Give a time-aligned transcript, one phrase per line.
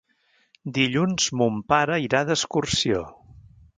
[0.77, 3.05] Dilluns mon pare irà d'excursió.